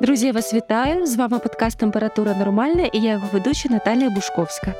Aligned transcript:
Друзі, 0.00 0.26
я 0.26 0.32
вас 0.32 0.54
вітаю! 0.54 1.06
З 1.06 1.16
вами 1.16 1.38
подкаст 1.38 1.78
Температура 1.78 2.34
Нормальна 2.34 2.84
і 2.84 3.00
я 3.00 3.12
його 3.12 3.28
ведуча 3.32 3.68
Наталія 3.68 4.10
Бушковська. 4.10 4.74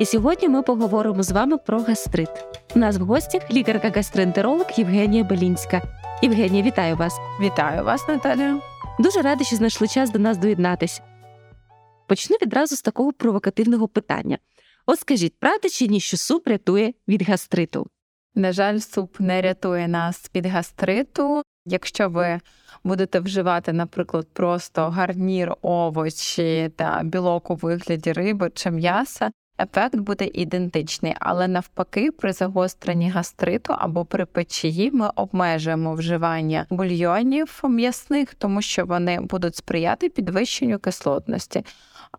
І 0.00 0.06
сьогодні 0.06 0.48
ми 0.48 0.62
поговоримо 0.62 1.22
з 1.22 1.30
вами 1.32 1.58
про 1.58 1.80
гастрит. 1.80 2.28
У 2.74 2.78
нас 2.78 2.96
в 2.96 3.02
гостях 3.02 3.42
лікарка-гастроентеролог 3.50 4.66
Євгенія 4.76 5.24
Белінська. 5.24 5.82
Євгенія, 6.22 6.62
вітаю 6.62 6.96
вас! 6.96 7.14
Вітаю 7.40 7.84
вас, 7.84 8.08
Наталія. 8.08 8.60
Дуже 8.98 9.22
рада, 9.22 9.44
що 9.44 9.56
знайшли 9.56 9.88
час 9.88 10.10
до 10.10 10.18
нас 10.18 10.38
доєднатися. 10.38 11.02
Почну 12.08 12.36
відразу 12.42 12.76
з 12.76 12.82
такого 12.82 13.12
провокативного 13.12 13.88
питання. 13.88 14.38
От 14.86 15.00
скажіть, 15.00 15.34
правда 15.40 15.68
чи 15.68 15.88
ні, 15.88 16.00
що 16.00 16.16
суп 16.16 16.48
рятує 16.48 16.92
від 17.08 17.28
гастриту? 17.28 17.86
На 18.34 18.52
жаль, 18.52 18.78
суп 18.78 19.20
не 19.20 19.42
рятує 19.42 19.88
нас 19.88 20.30
від 20.34 20.46
гастриту. 20.46 21.42
Якщо 21.66 22.08
ви 22.08 22.40
будете 22.84 23.20
вживати, 23.20 23.72
наприклад, 23.72 24.26
просто 24.32 24.90
гарнір, 24.90 25.54
овочі 25.62 26.70
та 26.76 27.00
білок 27.04 27.50
у 27.50 27.54
вигляді 27.54 28.12
риби 28.12 28.50
чи 28.54 28.70
м'яса, 28.70 29.30
ефект 29.60 29.96
буде 29.96 30.30
ідентичний, 30.34 31.14
але 31.20 31.48
навпаки, 31.48 32.10
при 32.10 32.32
загостренні 32.32 33.10
гастриту 33.10 33.74
або 33.78 34.04
при 34.04 34.26
печії 34.26 34.90
ми 34.90 35.10
обмежуємо 35.16 35.94
вживання 35.94 36.66
бульйонів 36.70 37.60
м'ясних, 37.64 38.34
тому 38.34 38.62
що 38.62 38.84
вони 38.84 39.20
будуть 39.20 39.56
сприяти 39.56 40.08
підвищенню 40.08 40.78
кислотності. 40.78 41.64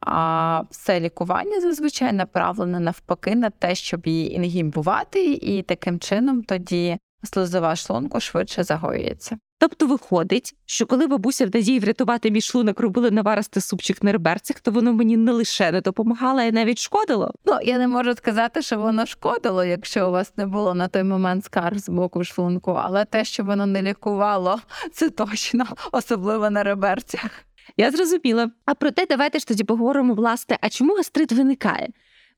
А 0.01 0.61
все 0.71 0.99
лікування 0.99 1.61
зазвичай 1.61 2.13
направлене 2.13 2.79
навпаки 2.79 3.35
на 3.35 3.49
те, 3.49 3.75
щоб 3.75 4.07
її 4.07 4.33
інгібувати, 4.35 5.33
і 5.33 5.61
таким 5.61 5.99
чином 5.99 6.43
тоді 6.43 6.97
слизова 7.23 7.75
шлунку 7.75 8.19
швидше 8.19 8.63
загоюється. 8.63 9.37
Тобто 9.59 9.87
виходить, 9.87 10.55
що 10.65 10.85
коли 10.85 11.07
бабуся 11.07 11.45
в 11.45 11.49
надії 11.53 11.79
врятувати 11.79 12.31
мій 12.31 12.41
шлунок 12.41 12.79
робили 12.79 13.11
наваристий 13.11 13.61
супчик 13.61 14.03
на 14.03 14.11
реберцях, 14.11 14.59
то 14.59 14.71
воно 14.71 14.93
мені 14.93 15.17
не 15.17 15.31
лише 15.31 15.71
не 15.71 15.81
допомагало, 15.81 16.39
а 16.39 16.43
й 16.43 16.51
навіть 16.51 16.79
шкодило. 16.79 17.31
Ну 17.45 17.57
я 17.63 17.77
не 17.77 17.87
можу 17.87 18.15
сказати, 18.15 18.61
що 18.61 18.79
воно 18.79 19.05
шкодило, 19.05 19.63
якщо 19.63 20.07
у 20.07 20.11
вас 20.11 20.33
не 20.37 20.45
було 20.45 20.73
на 20.73 20.87
той 20.87 21.03
момент 21.03 21.45
скарг 21.45 21.77
з 21.77 21.89
боку 21.89 22.23
шлунку, 22.23 22.71
але 22.71 23.05
те, 23.05 23.25
що 23.25 23.43
воно 23.43 23.65
не 23.65 23.81
лікувало, 23.81 24.59
це 24.93 25.09
точно, 25.09 25.65
особливо 25.91 26.49
на 26.49 26.63
реберцях. 26.63 27.31
Я 27.77 27.91
зрозуміла. 27.91 28.51
А 28.65 28.73
проте 28.73 29.05
давайте 29.05 29.39
ж 29.39 29.47
тоді 29.47 29.63
поговоримо, 29.63 30.13
власне, 30.13 30.57
а 30.61 30.69
чому 30.69 30.95
гастрит 30.95 31.31
виникає? 31.31 31.89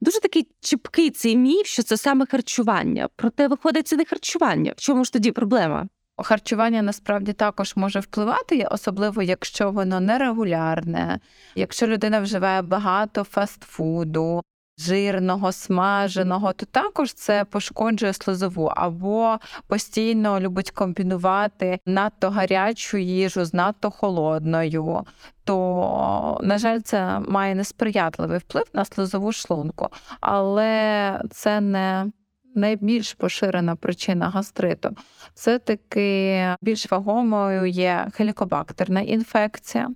Дуже 0.01 0.19
такий 0.19 0.47
чіпкий 0.59 1.09
цей 1.09 1.37
міф, 1.37 1.65
що 1.67 1.83
це 1.83 1.97
саме 1.97 2.25
харчування. 2.25 3.09
Проте 3.15 3.47
виходить, 3.47 3.87
це 3.87 3.97
не 3.97 4.05
харчування. 4.05 4.73
В 4.77 4.81
чому 4.81 5.05
ж 5.05 5.13
тоді 5.13 5.31
проблема? 5.31 5.87
Харчування 6.23 6.81
насправді 6.81 7.33
також 7.33 7.75
може 7.75 7.99
впливати, 7.99 8.67
особливо 8.71 9.21
якщо 9.21 9.71
воно 9.71 9.99
нерегулярне, 9.99 11.19
якщо 11.55 11.87
людина 11.87 12.19
вживає 12.19 12.61
багато 12.61 13.23
фастфуду, 13.23 14.41
жирного, 14.79 15.51
смаженого, 15.51 16.53
то 16.53 16.65
також 16.65 17.13
це 17.13 17.45
пошкоджує 17.45 18.13
слизову 18.13 18.71
або 18.75 19.37
постійно 19.67 20.39
любить 20.39 20.71
комбінувати 20.71 21.79
надто 21.85 22.29
гарячу 22.29 22.97
їжу 22.97 23.45
з 23.45 23.53
надто 23.53 23.91
холодною. 23.91 25.05
То, 25.43 26.39
на 26.43 26.57
жаль, 26.57 26.79
це 26.79 27.19
має 27.19 27.55
несприятливий 27.55 28.37
вплив 28.37 28.65
на 28.73 28.85
слизову 28.85 29.31
шлунку, 29.31 29.89
але 30.21 31.21
це 31.31 31.61
не 31.61 32.11
найбільш 32.55 33.13
поширена 33.13 33.75
причина 33.75 34.29
гастриту. 34.29 34.89
Це 35.33 35.59
таки 35.59 36.55
більш 36.61 36.91
вагомою 36.91 37.65
є 37.65 38.07
хелікобактерна 38.13 39.01
інфекція. 39.01 39.89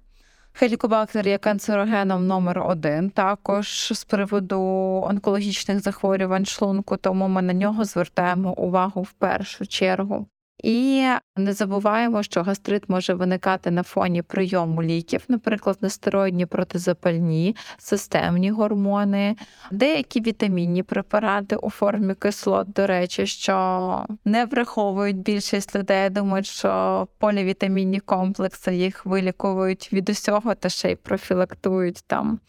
Хелікобактер 0.56 1.28
є 1.28 1.38
канцерогеном 1.38 2.28
номер 2.28 2.60
один, 2.60 3.10
також 3.10 3.92
з 3.94 4.04
приводу 4.04 4.60
онкологічних 5.06 5.80
захворювань 5.80 6.46
шлунку, 6.46 6.98
тому 6.98 7.28
ми 7.28 7.42
на 7.42 7.54
нього 7.54 7.86
звертаємо 7.86 8.54
увагу 8.54 9.02
в 9.02 9.12
першу 9.12 9.68
чергу. 9.68 10.28
І 10.64 11.06
не 11.36 11.54
забуваємо, 11.54 12.24
що 12.24 12.44
гастрит 12.44 12.90
може 12.90 13.14
виникати 13.14 13.72
на 13.72 13.84
фоні 13.84 14.22
прийому 14.22 14.84
ліків, 14.84 15.24
наприклад, 15.28 15.78
нестероїдні 15.82 16.46
протизапальні, 16.46 17.56
системні 17.78 18.52
гормони, 18.52 19.36
деякі 19.72 20.22
вітамінні 20.22 20.84
препарати 20.84 21.56
у 21.56 21.70
формі 21.70 22.16
кислот, 22.16 22.72
до 22.72 22.88
речі, 22.88 23.28
що 23.28 24.06
не 24.26 24.46
враховують 24.46 25.18
більшість 25.18 25.76
людей, 25.76 26.10
думають, 26.10 26.48
що 26.48 27.08
полівітамінні 27.18 28.00
комплекси 28.00 28.76
їх 28.76 29.06
виліковують 29.06 29.94
від 29.94 30.10
усього 30.10 30.56
та 30.56 30.70
ще 30.70 30.92
й 30.92 30.96
профілактують 30.96 32.04
там 32.08 32.40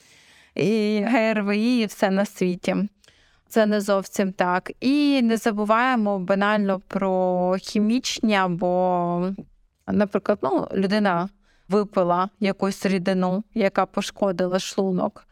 і 0.55 1.01
ГРВІ, 1.07 1.79
і 1.79 1.87
все 1.87 2.11
на 2.11 2.25
світі 2.25 2.77
це 3.55 3.67
не 3.67 3.81
зовсім 3.81 4.33
так. 4.33 4.73
І 4.81 5.23
не 5.23 5.37
забуваємо 5.37 6.19
банально 6.19 6.81
про 6.89 7.57
хімічні, 7.61 8.35
або, 8.35 9.31
наприклад, 9.87 10.39
ну, 10.43 10.69
людина 10.75 11.29
випила 11.69 12.29
якусь 12.41 12.87
рідину, 12.87 13.45
яка 13.55 13.87
пошкодила 13.87 14.59
шлунок 14.59 15.27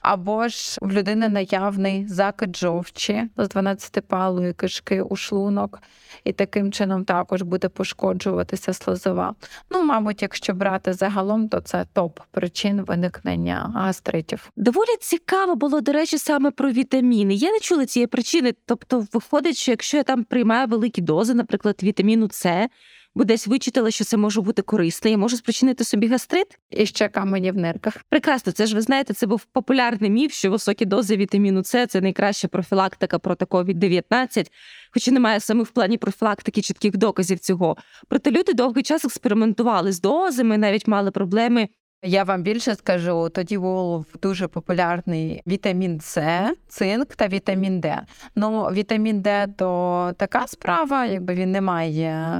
або 0.00 0.48
ж 0.48 0.78
в 0.82 0.92
людини 0.92 1.28
наявний 1.28 2.06
закид 2.08 2.56
жовчі 2.56 3.28
з 3.36 3.48
12-палої 3.48 4.54
кишки 4.54 5.02
у 5.02 5.16
шлунок, 5.16 5.82
і 6.24 6.32
таким 6.32 6.72
чином 6.72 7.04
також 7.04 7.42
буде 7.42 7.68
пошкоджуватися 7.68 8.72
слозова. 8.72 9.34
Ну, 9.70 9.84
мабуть, 9.84 10.22
якщо 10.22 10.54
брати 10.54 10.92
загалом, 10.92 11.48
то 11.48 11.60
це 11.60 11.86
топ 11.92 12.20
причин 12.30 12.82
виникнення 12.82 13.72
гастритів. 13.74 14.50
Доволі 14.56 14.96
цікаво 15.00 15.56
було, 15.56 15.80
до 15.80 15.92
речі, 15.92 16.18
саме 16.18 16.50
про 16.50 16.70
вітаміни. 16.70 17.34
Я 17.34 17.50
не 17.50 17.60
чула 17.60 17.86
цієї 17.86 18.06
причини. 18.06 18.54
Тобто, 18.66 19.06
виходить, 19.12 19.56
що 19.56 19.72
якщо 19.72 19.96
я 19.96 20.02
там 20.02 20.24
приймаю 20.24 20.66
великі 20.66 21.02
дози, 21.02 21.34
наприклад, 21.34 21.80
вітаміну 21.82 22.28
С 22.32 22.68
бо 23.14 23.24
десь 23.24 23.46
вичитала, 23.46 23.90
що 23.90 24.04
це 24.04 24.16
може 24.16 24.40
бути 24.40 24.62
корисно, 24.62 25.10
і 25.10 25.16
можу 25.16 25.36
спричинити 25.36 25.84
собі 25.84 26.08
гастрит 26.08 26.58
і 26.70 26.86
ще 26.86 27.08
камені 27.08 27.50
в 27.50 27.56
нирках. 27.56 27.94
Прекрасно, 28.08 28.52
це 28.52 28.66
ж 28.66 28.74
ви 28.74 28.80
знаєте, 28.80 29.14
це 29.14 29.26
був 29.26 29.44
популярний 29.44 30.10
міф, 30.10 30.32
що 30.32 30.50
високі 30.50 30.84
дози 30.84 31.16
вітаміну 31.16 31.64
С 31.64 31.86
це 31.86 32.00
найкраща 32.00 32.48
профілактика 32.48 33.18
проти 33.18 33.44
COVID-19, 33.44 34.46
хоча 34.92 35.10
немає 35.10 35.40
саме 35.40 35.62
в 35.62 35.70
плані 35.70 35.98
профілактики 35.98 36.62
чітких 36.62 36.96
доказів 36.96 37.38
цього. 37.38 37.76
Проте 38.08 38.30
люди 38.30 38.52
довгий 38.52 38.82
час 38.82 39.04
експериментували 39.04 39.92
з 39.92 40.00
дозами, 40.00 40.58
навіть 40.58 40.88
мали 40.88 41.10
проблеми 41.10 41.68
я 42.02 42.24
вам 42.24 42.42
більше 42.42 42.74
скажу, 42.74 43.28
тоді 43.28 43.58
був 43.58 44.06
дуже 44.22 44.48
популярний 44.48 45.42
вітамін 45.46 46.00
С, 46.00 46.52
цинк 46.68 47.14
та 47.16 47.28
вітамін 47.28 47.80
Д. 47.80 48.00
Ну, 48.36 48.64
вітамін 48.64 49.20
Д 49.20 49.46
то 49.56 50.12
така 50.16 50.46
справа, 50.46 51.06
якби 51.06 51.34
він 51.34 51.52
не 51.52 51.60
має 51.60 52.36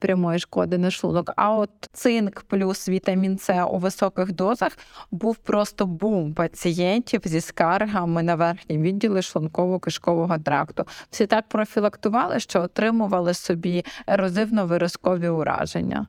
прямої 0.00 0.38
шкоди 0.38 0.78
на 0.78 0.90
шлунок. 0.90 1.32
А 1.36 1.54
от 1.54 1.70
цинк 1.92 2.40
плюс 2.40 2.88
вітамін 2.88 3.38
С 3.38 3.64
у 3.64 3.78
високих 3.78 4.32
дозах 4.32 4.78
був 5.10 5.36
просто 5.36 5.86
бум 5.86 6.34
пацієнтів 6.34 7.20
зі 7.24 7.40
скаргами 7.40 8.22
на 8.22 8.34
верхні 8.34 8.78
відділи 8.78 9.20
шлунково-кишкового 9.20 10.42
тракту. 10.42 10.84
Всі 11.10 11.26
так 11.26 11.48
профілактували, 11.48 12.40
що 12.40 12.62
отримували 12.62 13.34
собі 13.34 13.84
ерозивно 14.06 14.66
виразкові 14.66 15.28
ураження. 15.28 16.06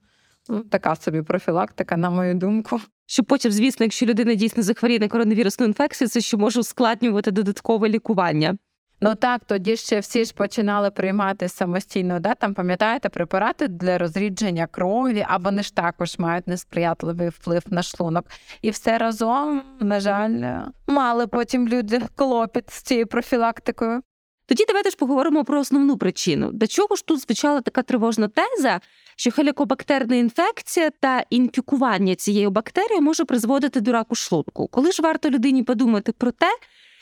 Ну, 0.50 0.62
така 0.62 0.96
собі 0.96 1.22
профілактика, 1.22 1.97
на 1.97 2.09
мою 2.09 2.35
думку. 2.35 2.81
Що 3.06 3.24
потім, 3.24 3.52
звісно, 3.52 3.84
якщо 3.84 4.06
людина 4.06 4.35
дійсно 4.35 4.63
захворіє 4.63 5.00
на 5.00 5.07
коронавірусну 5.07 5.66
інфекцію, 5.66 6.07
це 6.07 6.22
що 6.22 6.38
може 6.38 6.59
ускладнювати 6.59 7.31
додаткове 7.31 7.90
лікування. 7.90 8.57
Ну 9.03 9.16
так, 9.16 9.41
тоді 9.46 9.78
ще 9.78 10.00
всі 10.00 10.25
ж 10.25 10.34
починали 10.34 10.91
приймати 10.91 11.47
самостійно, 11.47 12.20
да? 12.20 12.35
там 12.35 12.53
пам'ятаєте, 12.53 13.09
препарати 13.09 13.67
для 13.67 13.97
розрідження 13.97 14.67
крові, 14.67 15.26
або 15.28 15.43
вони 15.43 15.64
ж 15.64 15.76
також 15.76 16.20
мають 16.20 16.47
несприятливий 16.47 17.29
вплив 17.29 17.64
на 17.70 17.84
шлунок. 17.84 18.26
І 18.61 18.70
все 18.70 18.97
разом, 18.97 19.64
на 19.79 19.99
жаль, 19.99 20.64
мали 20.88 21.28
потім 21.28 21.67
люди 21.67 22.02
клопіт 22.16 22.72
з 22.72 22.82
цією 22.82 23.08
профілактикою. 23.08 24.02
Тоді 24.46 24.64
давайте 24.67 24.90
ж 24.90 24.97
поговоримо 24.97 25.46
про 25.46 25.59
основну 25.59 25.97
причину. 25.97 26.52
До 26.52 26.67
чого 26.67 26.96
ж 26.96 27.05
тут 27.05 27.20
звучала 27.20 27.61
така 27.61 27.82
тривожна 27.82 28.28
теза, 28.28 28.82
що 29.16 29.32
хелікобактерна 29.32 30.16
інфекція 30.16 30.90
та 30.99 31.23
інфікування 31.29 32.16
цією 32.16 32.52
бактерією 32.52 33.02
може 33.02 33.26
призводити 33.26 33.82
до 33.82 33.91
раку 33.91 34.16
шлунку. 34.16 34.67
Коли 34.67 34.91
ж 34.91 35.02
варто 35.02 35.29
людині 35.29 35.64
подумати 35.64 36.11
про 36.11 36.32
те, 36.32 36.58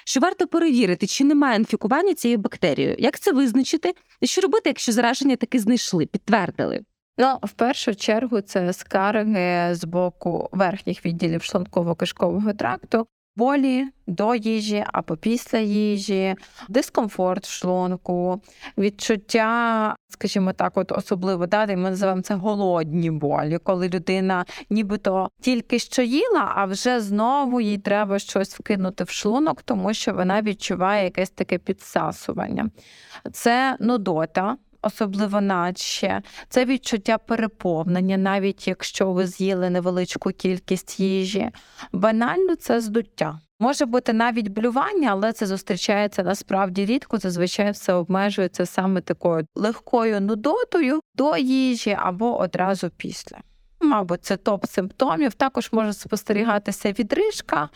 що 0.05 0.19
варто 0.19 0.47
перевірити, 0.47 1.07
чи 1.07 1.23
немає 1.23 1.57
інфікування 1.57 2.13
цією 2.13 2.37
бактерією, 2.37 2.95
як 2.99 3.19
це 3.19 3.31
визначити, 3.31 3.93
і 4.21 4.27
що 4.27 4.41
робити, 4.41 4.69
якщо 4.69 4.91
зараження 4.91 5.35
таки 5.35 5.59
знайшли, 5.59 6.05
підтвердили? 6.05 6.81
Ну, 7.17 7.37
в 7.43 7.51
першу 7.51 7.95
чергу, 7.95 8.41
це 8.41 8.73
скарги 8.73 9.75
з 9.75 9.83
боку 9.83 10.49
верхніх 10.51 11.05
відділів 11.05 11.41
шлунково-кишкового 11.41 12.55
тракту 12.55 13.07
болі 13.39 13.87
до 14.07 14.35
їжі 14.35 14.85
або 14.93 15.15
після 15.15 15.59
їжі, 15.59 16.35
дискомфорт 16.69 17.45
в 17.45 17.49
шлунку, 17.49 18.41
відчуття, 18.77 19.95
скажімо 20.09 20.53
так, 20.53 20.77
от 20.77 20.91
особливо 20.91 21.47
да, 21.47 21.65
ми 21.65 21.75
називаємо 21.75 22.21
це 22.21 22.35
голодні 22.35 23.11
болі, 23.11 23.57
коли 23.63 23.89
людина 23.89 24.45
нібито 24.69 25.29
тільки 25.41 25.79
що 25.79 26.01
їла, 26.01 26.51
а 26.55 26.65
вже 26.65 27.01
знову 27.01 27.61
їй 27.61 27.77
треба 27.77 28.19
щось 28.19 28.59
вкинути 28.59 29.03
в 29.03 29.09
шлунок, 29.09 29.61
тому 29.61 29.93
що 29.93 30.13
вона 30.13 30.41
відчуває 30.41 31.03
якесь 31.03 31.29
таке 31.29 31.57
підсасування. 31.57 32.69
Це 33.33 33.77
нудота 33.79 34.57
особливо 34.81 35.41
наче, 35.41 36.21
це 36.49 36.65
відчуття 36.65 37.17
переповнення, 37.17 38.17
навіть 38.17 38.67
якщо 38.67 39.11
ви 39.11 39.27
з'їли 39.27 39.69
невеличку 39.69 40.29
кількість 40.29 40.99
їжі. 40.99 41.49
Банально 41.91 42.55
це 42.55 42.81
здуття. 42.81 43.39
Може 43.59 43.85
бути 43.85 44.13
навіть 44.13 44.47
блювання, 44.47 45.11
але 45.11 45.33
це 45.33 45.45
зустрічається 45.45 46.23
насправді 46.23 46.85
рідко. 46.85 47.17
Зазвичай 47.17 47.71
все 47.71 47.93
обмежується 47.93 48.65
саме 48.65 49.01
такою 49.01 49.45
легкою 49.55 50.21
нудотою 50.21 50.99
до 51.15 51.37
їжі 51.37 51.97
або 51.99 52.39
одразу 52.39 52.89
після. 52.97 53.37
Мабуть, 53.81 54.25
це 54.25 54.37
топ 54.37 54.65
симптомів. 54.65 55.33
Також 55.33 55.69
може 55.71 55.93
спостерігатися 55.93 56.91
відрижка. 56.91 57.69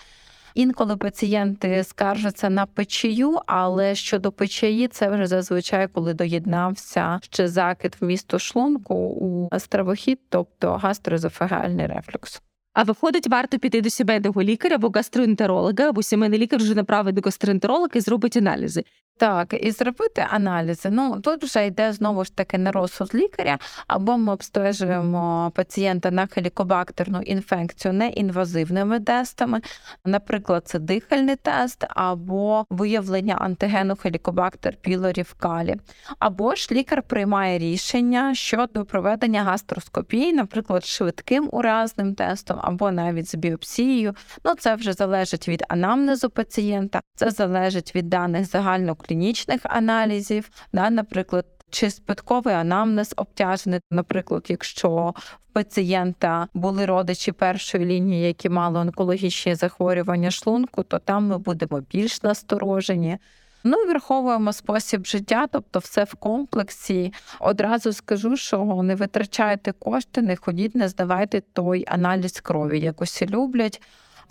Інколи 0.54 0.98
пацієнти 0.98 1.84
скаржаться 1.84 2.50
на 2.50 2.66
печію, 2.66 3.40
але 3.46 3.96
щодо 3.96 4.32
печії, 4.32 4.88
це 4.88 5.10
вже 5.10 5.28
зазвичай, 5.28 5.88
коли 5.88 6.14
доєднався 6.14 7.20
ще 7.24 7.48
закид 7.48 7.98
в 8.00 8.06
місто 8.06 8.40
шлунку 8.40 8.96
у 8.96 9.60
стравохід, 9.60 10.20
тобто 10.30 10.74
гастроезофагальний 10.74 11.88
рефлюкс. 11.88 12.42
А 12.74 12.84
виходить, 12.84 13.28
варто 13.28 13.60
піти 13.60 13.82
до 13.82 13.90
сімейного 13.90 14.44
лікаря 14.44 14.76
або 14.76 14.90
гастроентеролога, 14.90 15.90
або 15.90 16.04
сімейний 16.04 16.40
лікар 16.40 16.60
вже 16.60 16.76
направить 16.76 17.16
до 17.16 17.22
гастроентеролога 17.22 17.90
і 17.94 18.00
зробить 18.00 18.38
аналізи. 18.38 18.84
Так, 19.24 19.56
і 19.62 19.72
зробити 19.72 20.26
аналізи. 20.30 20.90
Ну 20.90 21.20
тут 21.20 21.44
вже 21.44 21.66
йде 21.66 21.94
знову 21.94 22.24
ж 22.24 22.36
таки 22.36 22.58
на 22.58 22.72
розсуд 22.72 23.16
лікаря, 23.16 23.58
або 23.88 24.18
ми 24.18 24.34
обстежуємо 24.34 25.52
пацієнта 25.56 26.12
на 26.12 26.28
хелікобактерну 26.28 27.22
інфекцію 27.22 27.94
неінвазивними 27.94 29.00
тестами, 29.00 29.62
наприклад, 30.06 30.64
це 30.66 30.80
дихальний 30.80 31.36
тест, 31.36 31.86
або 31.90 32.66
виявлення 32.70 33.34
антигену 33.34 33.96
хелікобактер 33.96 34.76
пілорі 34.82 35.22
в 35.22 35.34
калі. 35.34 35.76
Або 36.20 36.56
ж 36.56 36.68
лікар 36.72 37.04
приймає 37.04 37.60
рішення 37.60 38.36
щодо 38.36 38.86
проведення 38.86 39.44
гастроскопії, 39.44 40.34
наприклад, 40.34 40.86
швидким 40.86 41.50
уразним 41.52 42.16
тестом, 42.16 42.60
або 42.62 42.92
навіть 42.92 43.30
з 43.30 43.36
біопсією. 43.36 44.16
Ну 44.46 44.56
це 44.56 44.76
вже 44.76 44.94
залежить 44.94 45.48
від 45.48 45.64
анамнезу 45.68 46.30
пацієнта, 46.30 47.02
це 47.16 47.32
залежить 47.32 47.96
від 47.96 48.10
даних 48.10 48.46
загально 48.46 48.96
клінічних 49.14 49.62
аналізів, 49.64 50.50
да, 50.74 50.90
наприклад, 50.90 51.46
чи 51.70 51.90
спадковий 51.90 52.56
анамнез 52.56 53.14
обтяжений, 53.18 53.80
наприклад, 53.92 54.46
якщо 54.48 55.14
в 55.50 55.54
пацієнта 55.54 56.48
були 56.54 56.86
родичі 56.86 57.32
першої 57.32 57.86
лінії, 57.86 58.28
які 58.28 58.50
мали 58.50 58.80
онкологічні 58.80 59.56
захворювання 59.56 60.32
шлунку, 60.32 60.84
то 60.84 61.00
там 61.00 61.28
ми 61.28 61.38
будемо 61.38 61.82
більш 61.92 62.24
насторожені. 62.24 63.18
Ну 63.64 63.78
і 63.78 63.88
враховуємо 63.88 64.54
спосіб 64.54 65.06
життя, 65.06 65.48
тобто 65.52 65.80
все 65.80 66.04
в 66.04 66.14
комплексі. 66.16 67.14
Одразу 67.40 67.94
скажу, 67.94 68.38
що 68.38 68.84
не 68.84 68.96
витрачайте 68.96 69.72
кошти, 69.72 70.22
не 70.22 70.36
ходіть, 70.36 70.76
не 70.76 70.90
здавайте 70.90 71.42
той 71.54 71.86
аналіз 71.88 72.40
крові, 72.40 72.80
як 72.80 73.02
усі 73.02 73.28
люблять 73.28 73.82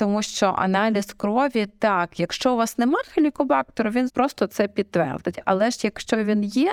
тому 0.02 0.22
що 0.22 0.54
аналіз 0.58 1.12
крові, 1.12 1.66
так, 1.78 2.20
якщо 2.20 2.52
у 2.52 2.56
вас 2.56 2.78
немає 2.78 3.04
хелікобактеру, 3.08 3.90
він 3.90 4.08
просто 4.08 4.46
це 4.46 4.68
підтвердить. 4.68 5.42
Але 5.44 5.70
ж 5.70 5.80
якщо 5.82 6.16
він 6.16 6.44
є, 6.44 6.72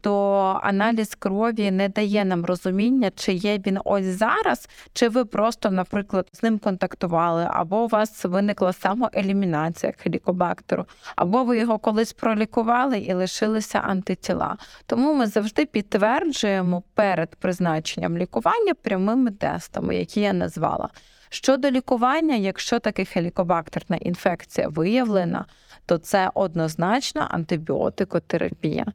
то 0.00 0.14
аналіз 0.62 1.14
крові 1.14 1.70
не 1.70 1.88
дає 1.88 2.24
нам 2.24 2.44
розуміння, 2.44 3.10
чи 3.16 3.32
є 3.32 3.58
він 3.66 3.78
ось 3.84 4.04
зараз, 4.04 4.68
чи 4.92 5.08
ви 5.08 5.24
просто, 5.24 5.70
наприклад, 5.70 6.28
з 6.32 6.42
ним 6.42 6.58
контактували, 6.58 7.48
або 7.50 7.84
у 7.84 7.88
вас 7.88 8.24
виникла 8.24 8.72
самоелімінація 8.72 9.92
хелікобактеру, 9.98 10.86
або 11.16 11.44
ви 11.44 11.58
його 11.58 11.78
колись 11.78 12.12
пролікували 12.12 12.98
і 12.98 13.12
лишилися 13.12 13.78
антитіла. 13.78 14.56
Тому 14.86 15.14
ми 15.14 15.26
завжди 15.26 15.66
підтверджуємо 15.66 16.82
перед 16.94 17.36
призначенням 17.36 18.18
лікування 18.18 18.74
прямими 18.82 19.30
тестами, 19.30 19.96
які 19.96 20.20
я 20.20 20.32
назвала. 20.32 20.88
Щодо 21.28 21.70
лікування, 21.70 22.34
якщо 22.34 22.78
таки 22.78 23.04
хелікобактерна 23.04 23.96
інфекція 23.96 24.68
виявлена, 24.68 25.44
то 25.86 25.98
це 25.98 26.30
однозначно 26.34 27.26
антибіотикотерапія. 27.30 28.86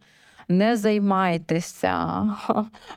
Не 0.47 0.77
займайтеся 0.77 2.23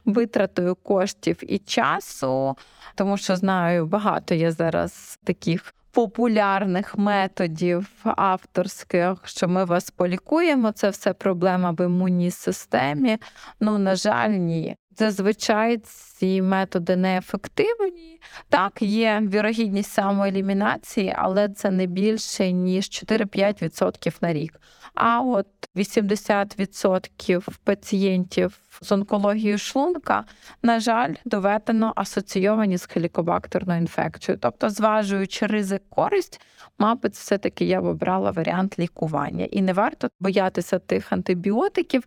витратою 0.04 0.74
коштів 0.74 1.52
і 1.52 1.58
часу, 1.58 2.56
тому 2.94 3.16
що 3.16 3.36
знаю, 3.36 3.86
багато 3.86 4.34
є 4.34 4.50
зараз 4.50 5.18
таких 5.24 5.74
популярних 5.94 6.98
методів 6.98 8.04
авторських, 8.04 9.18
що 9.24 9.48
ми 9.48 9.64
вас 9.64 9.90
полікуємо. 9.90 10.72
Це 10.72 10.90
все 10.90 11.12
проблема 11.12 11.70
в 11.70 11.84
імунній 11.84 12.30
системі. 12.30 13.18
Ну, 13.60 13.78
на 13.78 13.96
жаль, 13.96 14.30
ні. 14.30 14.76
Зазвичай 14.98 15.78
ці 16.16 16.42
методи 16.42 16.96
неефективні. 16.96 18.20
Так, 18.48 18.82
є 18.82 19.22
вірогідність 19.32 19.90
самоелімінації, 19.90 21.14
але 21.16 21.48
це 21.48 21.70
не 21.70 21.86
більше 21.86 22.52
ніж 22.52 22.84
4-5% 22.84 24.14
на 24.20 24.32
рік. 24.32 24.60
А 24.94 25.20
от 25.20 25.46
80% 25.76 27.48
пацієнтів 27.64 28.60
з 28.82 28.92
онкологією 28.92 29.58
шлунка, 29.58 30.24
на 30.62 30.80
жаль, 30.80 31.14
доведено 31.24 31.92
асоційовані 31.96 32.76
з 32.78 32.86
хелікобактерною 32.86 33.80
інфекцією. 33.80 34.38
Тобто, 34.42 34.70
зважуючи 34.70 35.46
ризик 35.46 35.82
користь, 35.88 36.40
мабуть, 36.78 37.12
все-таки 37.12 37.64
я 37.64 37.80
вибрала 37.80 38.30
варіант 38.30 38.78
лікування. 38.78 39.44
І 39.44 39.62
не 39.62 39.72
варто 39.72 40.08
боятися 40.20 40.78
тих 40.78 41.12
антибіотиків. 41.12 42.04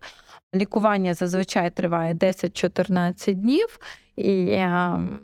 Lікування 0.54 1.14
зазвичай 1.14 1.70
триває 1.70 2.14
10-14 2.14 3.34
днів, 3.34 3.78
і 4.18 4.50
ем, 4.50 5.18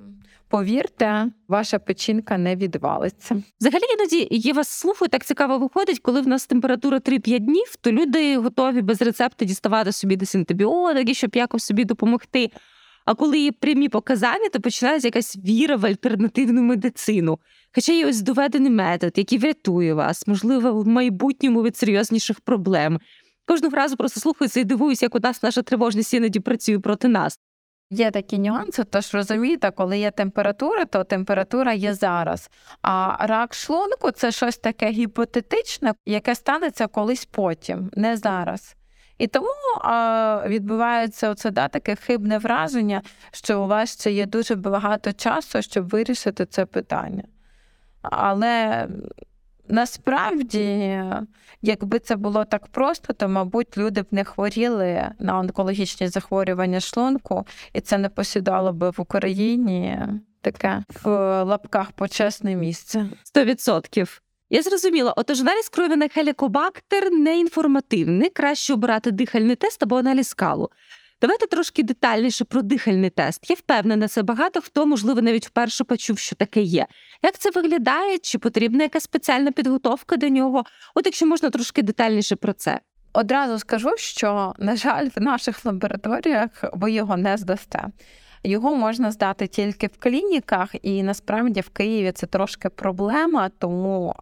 повірте, 0.48 1.26
ваша 1.48 1.78
печінка 1.78 2.38
не 2.38 2.56
відвалиться. 2.56 3.42
Взагалі 3.60 3.82
іноді 3.98 4.28
я 4.30 4.52
вас 4.52 4.68
слухаю, 4.68 5.08
так 5.08 5.24
цікаво 5.24 5.58
виходить, 5.58 5.98
коли 5.98 6.20
в 6.20 6.28
нас 6.28 6.46
температура 6.46 6.98
3-5 6.98 7.38
днів, 7.38 7.76
то 7.80 7.92
люди 7.92 8.36
готові 8.36 8.82
без 8.82 9.02
рецепту 9.02 9.44
діставати 9.44 9.92
собі 9.92 10.16
десь 10.16 10.34
антибіотики, 10.34 11.14
щоб 11.14 11.30
якось 11.34 11.64
собі 11.64 11.84
допомогти. 11.84 12.50
А 13.04 13.14
коли 13.14 13.38
є 13.38 13.52
прямі 13.52 13.88
показання, 13.88 14.48
то 14.52 14.60
починається 14.60 15.08
якась 15.08 15.36
віра 15.36 15.76
в 15.76 15.86
альтернативну 15.86 16.62
медицину. 16.62 17.38
Хоча 17.74 17.92
є 17.92 18.06
ось 18.06 18.22
доведений 18.22 18.70
метод, 18.70 19.12
який 19.16 19.38
врятує 19.38 19.94
вас, 19.94 20.26
можливо, 20.26 20.72
в 20.72 20.86
майбутньому 20.86 21.62
від 21.62 21.76
серйозніших 21.76 22.40
проблем. 22.40 23.00
Кожного 23.46 23.76
разу 23.76 23.96
просто 23.96 24.20
слухаюся 24.20 24.60
і 24.60 24.64
дивуюся, 24.64 25.04
як 25.04 25.14
у 25.14 25.20
нас 25.20 25.42
наша 25.42 25.62
тривожність 25.62 26.14
іноді 26.14 26.40
працює 26.40 26.78
проти 26.78 27.08
нас. 27.08 27.38
Є 27.94 28.10
такі 28.10 28.38
нюанси, 28.38 28.84
тож 28.84 29.14
розумієте, 29.14 29.70
коли 29.70 29.98
є 29.98 30.10
температура, 30.10 30.84
то 30.84 31.04
температура 31.04 31.72
є 31.72 31.94
зараз. 31.94 32.50
А 32.82 33.26
рак 33.26 33.54
шлунку 33.54 34.10
це 34.10 34.32
щось 34.32 34.58
таке 34.58 34.90
гіпотетичне, 34.90 35.94
яке 36.06 36.34
станеться 36.34 36.86
колись 36.86 37.24
потім, 37.24 37.90
не 37.96 38.16
зараз. 38.16 38.76
І 39.18 39.26
тому 39.26 39.78
а, 39.80 40.42
відбувається 40.46 41.30
оце 41.30 41.50
да, 41.50 41.68
таке 41.68 41.94
хибне 41.94 42.38
враження, 42.38 43.02
що 43.32 43.62
у 43.62 43.66
вас 43.66 44.00
ще 44.00 44.12
є 44.12 44.26
дуже 44.26 44.54
багато 44.54 45.12
часу, 45.12 45.62
щоб 45.62 45.88
вирішити 45.88 46.46
це 46.46 46.66
питання. 46.66 47.24
Але 48.02 48.88
Насправді, 49.68 51.02
якби 51.62 51.98
це 51.98 52.16
було 52.16 52.44
так 52.44 52.66
просто, 52.66 53.12
то, 53.12 53.28
мабуть, 53.28 53.78
люди 53.78 54.02
б 54.02 54.06
не 54.10 54.24
хворіли 54.24 55.10
на 55.18 55.38
онкологічні 55.38 56.08
захворювання 56.08 56.80
шлунку, 56.80 57.46
і 57.72 57.80
це 57.80 57.98
не 57.98 58.08
посідало 58.08 58.72
би 58.72 58.90
в 58.90 59.00
Україні 59.00 59.98
таке 60.40 60.84
в 61.02 61.08
лапках 61.44 61.92
почесне 61.92 62.56
місце. 62.56 63.06
Сто 63.22 63.44
відсотків. 63.44 64.20
Я 64.50 64.62
зрозуміла, 64.62 65.12
отож 65.16 65.40
аналіз 65.40 65.68
крові 65.68 65.96
на 65.96 66.08
хелікобактер 66.08 67.10
не 67.12 67.38
інформативний. 67.38 68.30
Краще 68.30 68.72
обирати 68.72 69.10
дихальний 69.10 69.56
тест 69.56 69.82
або 69.82 69.96
аналіз 69.96 70.34
калу. 70.34 70.70
Давайте 71.24 71.46
трошки 71.46 71.82
детальніше 71.82 72.44
про 72.44 72.62
дихальний 72.62 73.10
тест. 73.10 73.50
Я 73.50 73.56
впевнена, 73.56 74.08
це 74.08 74.22
багато 74.22 74.60
хто, 74.60 74.86
можливо, 74.86 75.22
навіть 75.22 75.46
вперше 75.46 75.84
почув, 75.84 76.18
що 76.18 76.36
таке 76.36 76.60
є. 76.60 76.86
Як 77.22 77.38
це 77.38 77.50
виглядає? 77.50 78.18
Чи 78.18 78.38
потрібна 78.38 78.82
якась 78.82 79.02
спеціальна 79.02 79.52
підготовка 79.52 80.16
до 80.16 80.28
нього? 80.28 80.64
От 80.94 81.06
якщо 81.06 81.26
можна 81.26 81.50
трошки 81.50 81.82
детальніше 81.82 82.36
про 82.36 82.52
це. 82.52 82.80
Одразу 83.12 83.58
скажу, 83.58 83.90
що, 83.96 84.54
на 84.58 84.76
жаль, 84.76 85.08
в 85.16 85.20
наших 85.20 85.64
лабораторіях 85.64 86.50
ви 86.72 86.92
його 86.92 87.16
не 87.16 87.36
здасте. 87.36 87.84
Його 88.46 88.74
можна 88.74 89.10
здати 89.10 89.46
тільки 89.46 89.86
в 89.86 89.96
клініках, 89.98 90.74
і 90.82 91.02
насправді 91.02 91.60
в 91.60 91.68
Києві 91.68 92.12
це 92.12 92.26
трошки 92.26 92.68
проблема, 92.68 93.50
тому, 93.58 94.14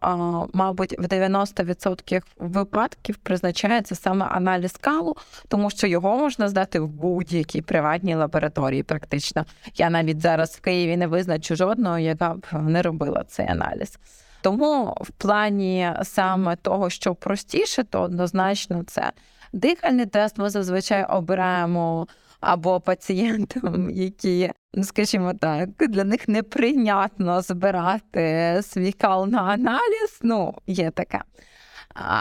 мабуть, 0.53 0.99
в 0.99 1.03
90% 1.03 2.21
випадків 2.37 3.15
призначається 3.17 3.95
саме 3.95 4.25
аналіз 4.25 4.71
калу, 4.71 5.15
тому 5.47 5.69
що 5.69 5.87
його 5.87 6.17
можна 6.17 6.49
здати 6.49 6.79
в 6.79 6.87
будь-якій 6.87 7.61
приватній 7.61 8.15
лабораторії. 8.15 8.83
Практично 8.83 9.45
я 9.75 9.89
навіть 9.89 10.21
зараз 10.21 10.49
в 10.51 10.61
Києві 10.61 10.97
не 10.97 11.07
визначу 11.07 11.55
жодного, 11.55 11.99
яка 11.99 12.33
б 12.33 12.45
не 12.53 12.81
робила 12.81 13.23
цей 13.27 13.47
аналіз. 13.47 13.99
Тому 14.41 14.97
в 15.01 15.09
плані 15.09 15.91
саме 16.03 16.55
того, 16.55 16.89
що 16.89 17.15
простіше, 17.15 17.83
то 17.83 18.01
однозначно 18.01 18.83
це 18.83 19.11
дихальний 19.53 20.05
тест. 20.05 20.37
Ми 20.37 20.49
зазвичай 20.49 21.05
обираємо 21.05 22.07
або 22.43 22.79
пацієнтам, 22.79 23.89
які, 23.89 24.51
ну 24.73 24.83
скажімо 24.83 25.33
так, 25.33 25.69
для 25.79 26.03
них 26.03 26.27
неприйнятно 26.27 27.41
збирати 27.41 28.59
свій 28.63 28.91
кал 28.91 29.27
на 29.27 29.41
аналіз. 29.41 30.19
Ну, 30.21 30.53
є 30.67 30.91
таке. 30.91 31.21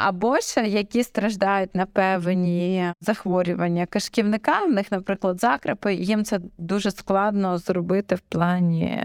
Або 0.05 0.39
ж 0.41 0.67
які 0.69 1.05
страждають 1.05 1.75
на 1.75 1.87
певні 1.87 2.93
захворювання 3.01 3.87
кишківника, 3.87 4.65
в 4.65 4.71
них, 4.71 4.93
наприклад, 4.93 5.41
закрепи, 5.41 5.95
їм 5.95 6.25
це 6.25 6.41
дуже 6.59 6.91
складно 6.91 7.59
зробити 7.59 8.15
в 8.15 8.21
плані 8.21 9.05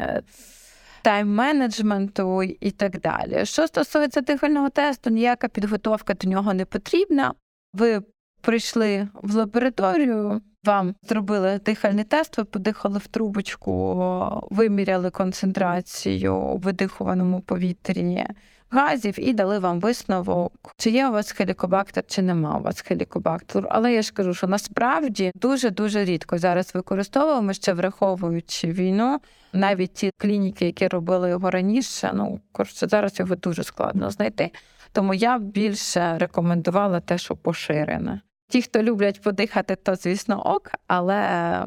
тайм-менеджменту 1.04 2.58
і 2.60 2.72
так 2.72 3.00
далі. 3.00 3.46
Що 3.46 3.68
стосується 3.68 4.22
дихального 4.22 4.70
тесту, 4.70 5.10
ніяка 5.10 5.48
підготовка 5.48 6.14
до 6.14 6.30
нього 6.30 6.54
не 6.54 6.66
потрібна. 6.66 7.34
Ви 7.74 8.02
прийшли 8.42 9.08
в 9.14 9.36
лабораторію, 9.36 10.42
вам 10.68 10.96
зробили 11.04 11.60
дихальний 11.66 12.04
тест, 12.04 12.38
ви 12.38 12.44
подихали 12.44 13.00
в 13.00 13.08
трубочку, 13.08 14.44
виміряли 14.50 15.10
концентрацію 15.10 16.36
у 16.36 16.58
видихуваному 16.58 17.42
повітрі 17.42 18.26
газів 18.70 19.30
і 19.30 19.34
дали 19.34 19.60
вам 19.60 19.80
висновок, 19.80 20.74
чи 20.78 20.90
є 20.90 21.08
у 21.08 21.12
вас 21.12 21.32
хелікобактер, 21.32 22.04
чи 22.08 22.22
нема 22.22 22.58
у 22.58 22.62
вас 22.62 22.82
хелікобактер. 22.82 23.68
Але 23.70 23.94
я 23.94 24.02
ж 24.02 24.14
кажу, 24.14 24.34
що 24.34 24.48
насправді 24.48 25.32
дуже 25.36 25.70
дуже 25.70 26.06
рідко 26.06 26.38
зараз 26.38 26.76
використовуємо 26.76 27.54
ще 27.54 27.74
враховуючи 27.74 28.72
війну. 28.72 29.20
Навіть 29.54 29.94
ті 29.94 30.12
клініки, 30.18 30.66
які 30.66 30.88
робили 30.88 31.30
його 31.30 31.52
раніше, 31.52 32.12
ну 32.14 32.40
коротше, 32.52 32.88
зараз 32.88 33.20
його 33.20 33.36
дуже 33.36 33.64
складно 33.64 34.12
знайти. 34.12 34.52
Тому 34.92 35.14
я 35.14 35.38
більше 35.40 36.18
рекомендувала 36.18 37.00
те, 37.00 37.18
що 37.18 37.36
поширене. 37.36 38.22
Ті, 38.50 38.62
хто 38.62 38.84
люблять 38.84 39.22
подихати, 39.22 39.76
то 39.76 39.96
звісно 39.96 40.42
ок, 40.56 40.72
але 40.88 41.66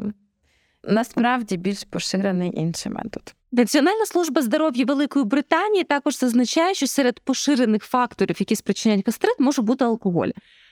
насправді 0.84 1.56
більш 1.56 1.84
поширений 1.84 2.52
інший 2.60 2.92
метод. 2.92 3.34
Національна 3.52 4.06
служба 4.06 4.42
здоров'я 4.42 4.84
Великої 4.84 5.24
Британії 5.24 5.84
також 5.84 6.18
зазначає, 6.18 6.74
що 6.74 6.86
серед 6.86 7.20
поширених 7.20 7.84
факторів, 7.84 8.36
які 8.40 8.56
спричиняють 8.56 9.06
гастрит, 9.06 9.40
може 9.40 9.62
бути 9.62 9.84
алкоголь. 9.84 10.28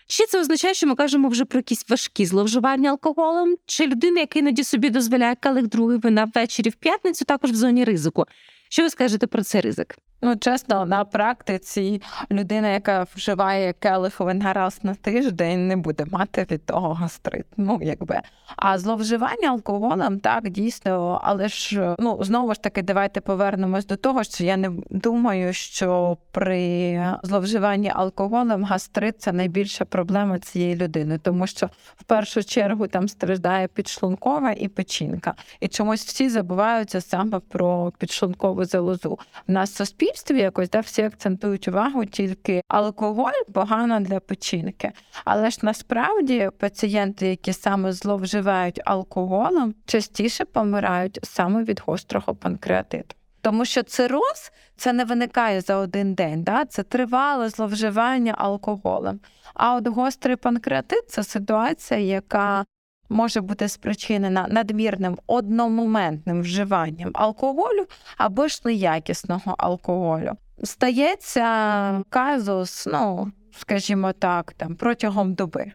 Чи 0.06 0.26
це 0.26 0.40
означає, 0.40 0.74
що 0.74 0.86
ми 0.86 0.94
кажемо 0.94 1.28
вже 1.28 1.44
про 1.44 1.58
якісь 1.58 1.88
важкі 1.88 2.26
зловживання 2.26 2.90
алкоголем? 2.90 3.56
Чи 3.66 3.86
людина, 3.86 4.20
яка 4.20 4.38
іноді 4.38 4.64
собі 4.64 4.90
дозволяє 4.90 5.34
калих 5.34 5.66
другий 5.66 5.98
вина 5.98 6.30
ввечері 6.34 6.70
в 6.70 6.74
п'ятницю, 6.74 7.24
також 7.24 7.50
в 7.50 7.54
зоні 7.54 7.84
ризику? 7.84 8.24
Що 8.68 8.82
ви 8.82 8.90
скажете 8.90 9.26
про 9.26 9.42
цей 9.42 9.60
ризик? 9.60 9.98
Ну, 10.22 10.36
чесно, 10.36 10.86
на 10.86 11.04
практиці 11.04 12.02
людина, 12.30 12.68
яка 12.68 13.06
вживає 13.14 13.72
келих 13.72 14.20
вина 14.20 14.52
раз 14.52 14.80
на 14.82 14.94
тиждень, 14.94 15.68
не 15.68 15.76
буде 15.76 16.04
мати 16.10 16.46
від 16.50 16.66
того 16.66 16.94
гастрит. 16.94 17.46
Ну, 17.56 17.78
якби. 17.82 18.20
А 18.56 18.78
зловживання 18.78 19.48
алкоголем, 19.48 20.20
так, 20.20 20.50
дійсно, 20.50 21.20
але 21.24 21.48
ж 21.48 21.94
ну 21.98 22.24
знову 22.24 22.54
ж 22.54 22.62
таки, 22.62 22.82
давайте 22.82 23.20
повернемось 23.20 23.86
до 23.86 23.96
того, 23.96 24.24
що 24.24 24.44
я 24.44 24.56
не 24.56 24.70
думаю, 24.90 25.52
що 25.52 26.18
при 26.30 27.04
зловживанні 27.22 27.92
алкоголем 27.94 28.64
гастрит 28.64 29.20
це 29.20 29.32
найбільша 29.32 29.84
проблема 29.84 30.38
цієї 30.38 30.76
людини, 30.76 31.18
тому 31.18 31.46
що 31.46 31.66
в 31.96 32.04
першу 32.04 32.44
чергу 32.44 32.86
там 32.86 33.08
страждає 33.08 33.68
підшлункова 33.68 34.52
і 34.52 34.68
печінка. 34.68 35.34
І 35.60 35.68
чомусь 35.68 36.04
всі 36.04 36.28
забуваються 36.28 37.00
саме 37.00 37.38
про 37.38 37.92
підшлункову 37.98 38.64
залозу. 38.64 39.18
В 39.48 39.52
нас 39.52 39.74
суспільство 39.74 40.07
суспільстві 40.08 40.38
якось 40.38 40.70
да, 40.70 40.80
всі 40.80 41.02
акцентують 41.02 41.68
увагу 41.68 42.04
тільки 42.04 42.62
алкоголь 42.68 43.42
погано 43.54 44.00
для 44.00 44.20
печінки. 44.20 44.92
Але 45.24 45.50
ж 45.50 45.58
насправді 45.62 46.50
пацієнти, 46.58 47.26
які 47.26 47.52
саме 47.52 47.92
зловживають 47.92 48.80
алкоголем, 48.84 49.74
частіше 49.86 50.44
помирають 50.44 51.18
саме 51.22 51.64
від 51.64 51.80
гострого 51.86 52.34
панкреатиту. 52.34 53.14
Тому 53.40 53.64
що 53.64 53.82
цироз 53.82 54.52
це 54.76 54.92
не 54.92 55.04
виникає 55.04 55.60
за 55.60 55.76
один 55.76 56.14
день, 56.14 56.42
да? 56.42 56.64
це 56.64 56.82
тривале 56.82 57.48
зловживання 57.48 58.34
алкоголем. 58.38 59.20
А 59.54 59.74
от 59.74 59.86
гострий 59.86 60.36
панкреатит 60.36 61.10
це 61.10 61.24
ситуація, 61.24 62.00
яка 62.00 62.64
може 63.08 63.40
бути 63.40 63.68
спричинена 63.68 64.46
надмірним 64.50 65.18
одномоментним 65.26 66.40
вживанням 66.40 67.10
алкоголю 67.14 67.86
або 68.16 68.48
ж 68.48 68.60
неякісного 68.64 69.54
алкоголю. 69.58 70.32
Стається 70.64 72.02
казус, 72.08 72.86
ну, 72.92 73.32
скажімо 73.52 74.12
так, 74.12 74.52
там 74.52 74.74
протягом 74.74 75.34
доби. 75.34 75.72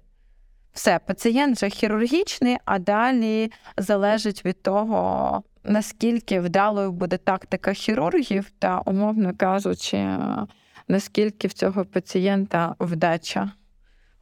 Все, 0.73 0.99
пацієнт 0.99 1.57
вже 1.57 1.69
хірургічний, 1.69 2.57
а 2.65 2.79
далі 2.79 3.51
залежить 3.77 4.45
від 4.45 4.61
того, 4.61 5.43
наскільки 5.63 6.39
вдалою 6.39 6.91
буде 6.91 7.17
тактика 7.17 7.73
хірургів, 7.73 8.49
та, 8.59 8.81
умовно 8.85 9.33
кажучи, 9.37 10.17
наскільки 10.87 11.47
в 11.47 11.53
цього 11.53 11.85
пацієнта 11.85 12.75
вдача 12.79 13.51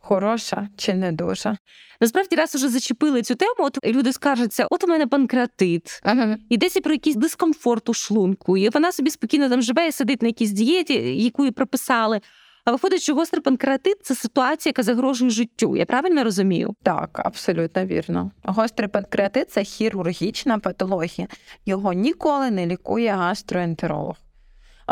хороша 0.02 0.70
чи 0.78 0.94
не 0.94 1.12
дуже. 1.12 1.58
Насправді 2.02 2.36
раз 2.36 2.56
уже 2.56 2.70
зачепили 2.70 3.22
цю 3.22 3.36
тему. 3.36 3.56
От 3.58 3.86
люди 3.86 4.14
скаржаться, 4.14 4.68
от 4.70 4.84
у 4.84 4.88
мене 4.88 5.08
панкреатит, 5.08 6.02
ага. 6.04 6.38
йдеться 6.50 6.82
про 6.82 6.94
якийсь 6.94 7.16
дискомфорт 7.16 7.90
у 7.90 7.94
шлунку, 7.94 8.58
і 8.58 8.70
вона 8.70 8.92
собі 8.92 9.10
спокійно 9.10 9.50
там 9.50 9.62
живе 9.62 9.88
і 9.88 9.92
сидить 9.92 10.22
на 10.22 10.28
якійсь 10.28 10.52
дієті, 10.52 10.94
яку 11.24 11.46
їй 11.46 11.52
прописали. 11.52 12.22
А 12.66 12.72
виходить, 12.72 13.02
що 13.02 13.16
гострий 13.16 13.42
панкреатит 13.42 13.98
це 14.06 14.16
ситуація, 14.16 14.70
яка 14.70 14.84
загрожує 14.84 15.32
життю. 15.32 15.78
Я 15.78 15.86
правильно 15.86 16.24
розумію? 16.24 16.76
Так, 16.84 17.22
абсолютно 17.26 17.86
вірно. 17.86 18.32
Гострий 18.44 18.90
панкреатит 18.90 19.52
це 19.52 19.64
хірургічна 19.64 20.60
патологія. 20.60 21.28
Його 21.66 21.94
ніколи 21.94 22.52
не 22.52 22.68
лікує 22.68 23.12
гастроентеролог 23.12 24.16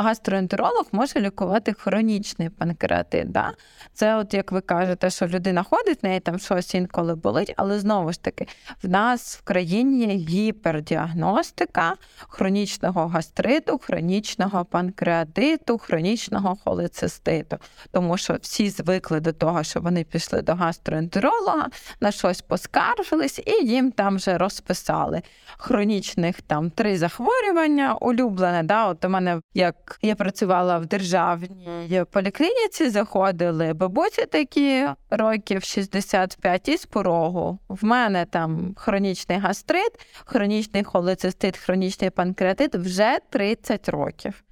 гастроентеролог 0.01 0.85
може 0.91 1.19
лікувати 1.19 1.73
хронічний 1.73 2.49
панкреатит. 2.49 3.31
Да? 3.31 3.53
Це, 3.93 4.15
от 4.15 4.33
як 4.33 4.51
ви 4.51 4.61
кажете, 4.61 5.09
що 5.09 5.27
людина 5.27 5.63
ходить, 5.63 6.03
в 6.03 6.05
неї 6.05 6.19
там 6.19 6.39
щось 6.39 6.75
інколи 6.75 7.15
болить, 7.15 7.53
але 7.57 7.79
знову 7.79 8.11
ж 8.11 8.23
таки, 8.23 8.47
в 8.83 8.89
нас 8.89 9.37
в 9.37 9.41
країні 9.41 10.25
гіпердіагностика 10.29 11.95
хронічного 12.27 13.07
гастриту, 13.07 13.77
хронічного 13.77 14.65
панкреатиту, 14.65 15.77
хронічного 15.77 16.57
холециститу. 16.63 17.57
Тому 17.91 18.17
що 18.17 18.37
всі 18.41 18.69
звикли 18.69 19.19
до 19.19 19.33
того, 19.33 19.63
що 19.63 19.79
вони 19.81 20.03
пішли 20.03 20.41
до 20.41 20.55
гастроентеролога, 20.55 21.67
на 21.99 22.11
щось 22.11 22.41
поскаржились, 22.41 23.39
і 23.45 23.65
їм 23.65 23.91
там 23.91 24.15
вже 24.15 24.37
розписали 24.37 25.21
хронічних 25.57 26.41
там 26.41 26.69
три 26.71 26.97
захворювання, 26.97 27.93
улюблене. 27.93 28.63
Да? 28.63 28.87
От 28.87 29.05
у 29.05 29.09
мене 29.09 29.41
як 29.53 29.88
я 30.01 30.15
працювала 30.15 30.77
в 30.77 30.85
державній 30.85 32.03
поліклініці, 32.11 32.89
заходили 32.89 33.73
бабусі 33.73 34.25
такі 34.25 34.87
років 35.09 35.63
65 35.63 36.67
із 36.69 36.85
порогу. 36.85 37.59
В 37.69 37.85
мене 37.85 38.25
там 38.25 38.73
хронічний 38.77 39.37
гастрит, 39.37 39.91
хронічний 40.25 40.83
холецистит, 40.83 41.57
хронічний 41.57 42.09
панкреатит 42.09 42.75
вже 42.75 43.17
30 43.29 43.89
років. 43.89 44.43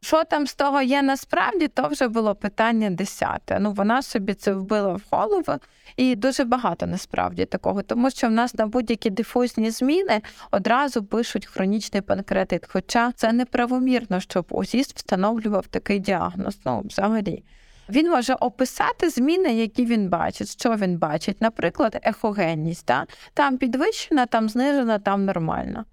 Що 0.00 0.24
там 0.24 0.46
з 0.46 0.54
того 0.54 0.82
є 0.82 1.02
насправді, 1.02 1.68
то 1.68 1.88
вже 1.88 2.08
було 2.08 2.34
питання 2.34 2.90
десяте. 2.90 3.58
Ну 3.60 3.72
вона 3.72 4.02
собі 4.02 4.34
це 4.34 4.52
вбила 4.52 4.92
в 4.92 5.02
голову, 5.10 5.54
і 5.96 6.16
дуже 6.16 6.44
багато 6.44 6.86
насправді 6.86 7.44
такого, 7.44 7.82
тому 7.82 8.10
що 8.10 8.26
в 8.26 8.30
нас 8.30 8.54
на 8.54 8.66
будь-які 8.66 9.10
дифузні 9.10 9.70
зміни 9.70 10.22
одразу 10.50 11.04
пишуть 11.04 11.46
хронічний 11.46 12.02
панкреатит. 12.02 12.66
Хоча 12.68 13.12
це 13.12 13.32
неправомірно, 13.32 14.20
щоб 14.20 14.46
УЗІС 14.50 14.92
встановлював 14.94 15.66
такий 15.66 15.98
діагноз. 15.98 16.58
Ну, 16.64 16.82
взагалі. 16.84 17.44
Він 17.88 18.10
може 18.10 18.34
описати 18.34 19.10
зміни, 19.10 19.54
які 19.54 19.84
він 19.84 20.08
бачить. 20.08 20.50
Що 20.50 20.76
він 20.76 20.98
бачить? 20.98 21.40
Наприклад, 21.40 22.00
ехогенність. 22.02 22.86
Да? 22.86 23.06
Там 23.34 23.58
підвищена, 23.58 24.26
там 24.26 24.48
знижена, 24.48 24.98
там 24.98 25.24
нормальна. 25.24 25.84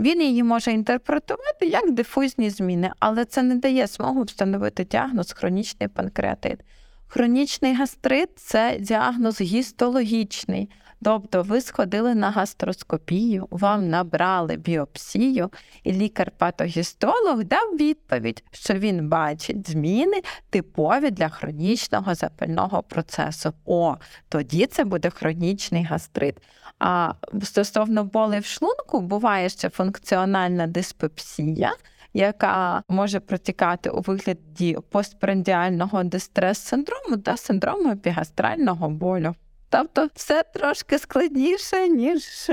Він 0.00 0.22
її 0.22 0.42
може 0.42 0.72
інтерпретувати 0.72 1.66
як 1.66 1.90
дифузні 1.90 2.50
зміни, 2.50 2.90
але 2.98 3.24
це 3.24 3.42
не 3.42 3.54
дає 3.54 3.86
змогу 3.86 4.22
встановити 4.22 4.84
діагноз 4.84 5.32
хронічний 5.32 5.88
панкреатит. 5.88 6.60
Хронічний 7.06 7.74
гастрит 7.74 8.28
це 8.36 8.76
діагноз 8.80 9.40
гістологічний, 9.40 10.70
Тобто 11.02 11.42
ви 11.42 11.60
сходили 11.60 12.14
на 12.14 12.30
гастроскопію, 12.30 13.46
вам 13.50 13.88
набрали 13.88 14.56
біопсію, 14.56 15.50
і 15.84 15.92
лікар-патогістолог 15.92 17.44
дав 17.44 17.76
відповідь, 17.76 18.44
що 18.50 18.74
він 18.74 19.08
бачить 19.08 19.70
зміни 19.70 20.22
типові 20.50 21.10
для 21.10 21.28
хронічного 21.28 22.14
запального 22.14 22.82
процесу. 22.82 23.52
О, 23.64 23.96
тоді 24.28 24.66
це 24.66 24.84
буде 24.84 25.10
хронічний 25.10 25.84
гастрит. 25.84 26.36
А 26.78 27.12
стосовно 27.42 28.04
боли 28.04 28.38
в 28.38 28.44
шлунку, 28.44 29.00
буває 29.00 29.48
ще 29.48 29.68
функціональна 29.68 30.66
диспепсія. 30.66 31.72
Яка 32.14 32.82
може 32.88 33.20
протікати 33.20 33.90
у 33.90 34.00
вигляді 34.00 34.78
постпрандіального 34.90 36.04
дистрес-синдрому 36.04 37.16
та 37.16 37.36
синдрому 37.36 37.90
епігастрального 37.90 38.90
болю. 38.90 39.34
Тобто 39.70 40.08
все 40.14 40.42
трошки 40.54 40.98
складніше, 40.98 41.88
ніж 41.88 42.50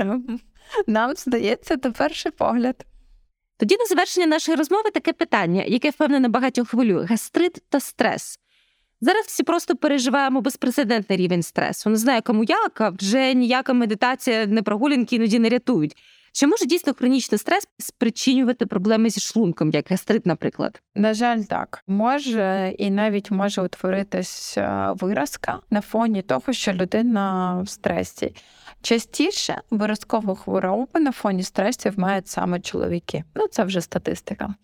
нам 0.86 1.14
здається, 1.16 1.76
на 1.84 1.90
перший 1.90 2.32
погляд. 2.32 2.84
Тоді 3.56 3.76
на 3.76 3.86
завершення 3.86 4.26
нашої 4.26 4.56
розмови 4.56 4.90
таке 4.90 5.12
питання, 5.12 5.64
яке 5.66 5.90
впевнено 5.90 6.28
багатьох 6.28 6.68
хвилює: 6.68 7.04
гастрит 7.04 7.62
та 7.68 7.80
стрес. 7.80 8.38
Зараз 9.00 9.26
всі 9.26 9.42
просто 9.42 9.76
переживаємо 9.76 10.40
безпрецедентний 10.40 11.18
рівень 11.18 11.42
стресу. 11.42 11.90
Не 11.90 11.96
знаю, 11.96 12.22
кому 12.24 12.44
як, 12.44 12.80
а 12.80 12.88
вже 12.90 13.34
ніяка 13.34 13.72
медитація, 13.72 14.46
не 14.46 14.62
прогулянки 14.62 15.16
іноді 15.16 15.38
не 15.38 15.48
рятують. 15.48 15.96
Чи 16.32 16.46
може 16.46 16.66
дійсно 16.66 16.94
хронічний 16.94 17.38
стрес 17.38 17.68
спричинювати 17.78 18.66
проблеми 18.66 19.10
зі 19.10 19.20
шлунком, 19.20 19.70
як 19.70 19.90
гастрит, 19.90 20.26
наприклад? 20.26 20.82
На 20.94 21.14
жаль, 21.14 21.42
так 21.42 21.82
може 21.86 22.74
і 22.78 22.90
навіть 22.90 23.30
може 23.30 23.62
утворитись 23.62 24.58
виразка 24.94 25.60
на 25.70 25.80
фоні 25.80 26.22
того, 26.22 26.52
що 26.52 26.72
людина 26.72 27.54
в 27.62 27.68
стресі. 27.68 28.34
Частіше 28.82 29.60
виразкову 29.70 30.34
хворобу 30.34 30.88
на 30.94 31.12
фоні 31.12 31.42
стресів 31.42 31.98
мають 31.98 32.28
саме 32.28 32.60
чоловіки. 32.60 33.24
Ну 33.34 33.46
це 33.46 33.64
вже 33.64 33.80
статистика. 33.80 34.54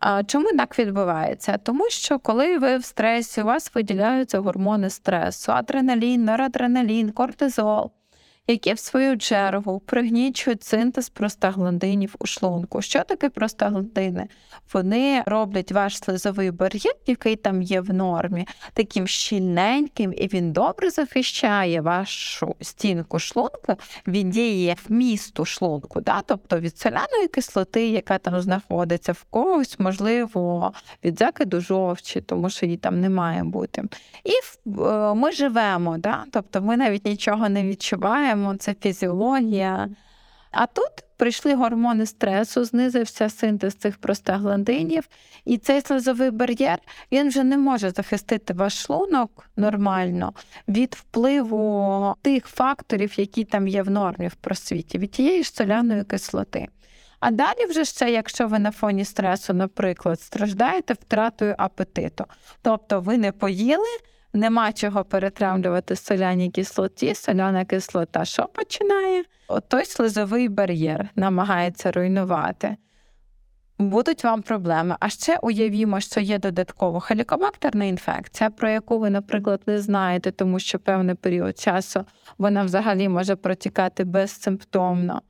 А 0.00 0.24
чому 0.24 0.48
так 0.56 0.78
відбувається? 0.78 1.58
Тому 1.58 1.90
що 1.90 2.18
коли 2.18 2.58
ви 2.58 2.76
в 2.76 2.84
стресі, 2.84 3.42
у 3.42 3.44
вас 3.44 3.74
виділяються 3.74 4.38
гормони 4.38 4.90
стресу, 4.90 5.52
адреналін, 5.52 6.24
норадреналін, 6.24 7.10
кортизол 7.10 7.92
які 8.46 8.72
в 8.72 8.78
свою 8.78 9.18
чергу 9.18 9.80
пригнічують 9.80 10.64
синтез 10.64 11.08
простагландинів 11.08 12.14
у 12.18 12.26
шлунку. 12.26 12.82
Що 12.82 13.04
таке 13.04 13.28
простагландини? 13.28 14.28
Вони 14.72 15.22
роблять 15.26 15.72
ваш 15.72 15.98
слизовий 15.98 16.50
бар'єр, 16.50 16.94
який 17.06 17.36
там 17.36 17.62
є 17.62 17.80
в 17.80 17.94
нормі, 17.94 18.46
таким 18.74 19.06
щільненьким, 19.06 20.14
і 20.16 20.26
він 20.26 20.52
добре 20.52 20.90
захищає 20.90 21.80
вашу 21.80 22.56
стінку 22.60 23.18
шлунку 23.18 23.74
від 24.06 24.30
дії 24.30 24.76
вмісту 24.88 25.44
шлунку, 25.44 26.00
да? 26.00 26.22
тобто 26.26 26.58
від 26.58 26.78
соляної 26.78 27.28
кислоти, 27.28 27.88
яка 27.88 28.18
там 28.18 28.40
знаходиться 28.40 29.12
в 29.12 29.22
когось, 29.30 29.78
можливо, 29.78 30.72
від 31.04 31.18
закиду 31.18 31.60
жовчі, 31.60 32.20
тому 32.20 32.50
що 32.50 32.66
її 32.66 32.78
там 32.78 33.00
не 33.00 33.10
має 33.10 33.44
бути. 33.44 33.84
І 34.24 34.32
е, 34.80 35.14
ми 35.14 35.32
живемо, 35.32 35.98
да? 35.98 36.24
тобто 36.30 36.62
ми 36.62 36.76
навіть 36.76 37.04
нічого 37.04 37.48
не 37.48 37.62
відчуваємо 37.62 38.31
відчуваємо, 38.32 38.56
це 38.56 38.74
фізіологія. 38.82 39.88
А 40.50 40.66
тут 40.66 40.90
прийшли 41.16 41.54
гормони 41.54 42.06
стресу, 42.06 42.64
знизився 42.64 43.28
синтез 43.28 43.74
цих 43.74 43.98
простагландинів, 43.98 45.08
і 45.44 45.58
цей 45.58 45.80
слизовий 45.80 46.30
бар'єр 46.30 46.78
він 47.12 47.28
вже 47.28 47.44
не 47.44 47.58
може 47.58 47.90
захистити 47.90 48.54
ваш 48.54 48.82
шлунок 48.82 49.48
нормально 49.56 50.32
від 50.68 50.94
впливу 50.94 52.14
тих 52.22 52.46
факторів, 52.46 53.12
які 53.16 53.44
там 53.44 53.68
є 53.68 53.82
в 53.82 53.90
нормі 53.90 54.28
в 54.28 54.34
просвіті, 54.34 54.98
від 54.98 55.10
тієї 55.10 55.42
ж 55.42 55.52
соляної 55.52 56.04
кислоти. 56.04 56.68
А 57.20 57.30
далі, 57.30 57.66
вже 57.70 57.84
ще, 57.84 58.10
якщо 58.10 58.48
ви 58.48 58.58
на 58.58 58.70
фоні 58.70 59.04
стресу, 59.04 59.54
наприклад, 59.54 60.20
страждаєте 60.20 60.94
втратою 60.94 61.54
апетиту, 61.58 62.24
тобто 62.62 63.00
ви 63.00 63.18
не 63.18 63.32
поїли 63.32 63.88
нема 64.32 64.72
чого 64.72 65.04
перетравлювати 65.04 65.96
соляній 65.96 66.50
кислоті, 66.50 67.14
соляна 67.14 67.64
кислота, 67.64 68.24
що 68.24 68.46
починає? 68.46 69.24
Той 69.68 69.84
слизовий 69.84 70.48
бар'єр 70.48 71.08
намагається 71.16 71.92
руйнувати. 71.92 72.76
Будуть 73.78 74.24
вам 74.24 74.42
проблеми. 74.42 74.96
А 75.00 75.08
ще 75.08 75.38
уявімо, 75.42 76.00
що 76.00 76.20
є 76.20 76.38
додатково 76.38 77.00
хелікобактерна 77.00 77.84
інфекція, 77.84 78.50
про 78.50 78.68
яку 78.68 78.98
ви, 78.98 79.10
наприклад, 79.10 79.60
не 79.66 79.78
знаєте, 79.78 80.30
тому 80.30 80.58
що 80.58 80.78
певний 80.78 81.14
період 81.14 81.58
часу 81.58 82.04
вона 82.38 82.64
взагалі 82.64 83.08
може 83.08 83.36
протікати 83.36 84.04
безсимптомно. 84.04 85.22